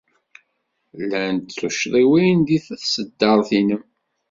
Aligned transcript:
Llant 1.01 1.55
tuccḍiwin 1.57 2.37
deg 2.47 2.61
tṣeddart-nnem. 2.81 3.83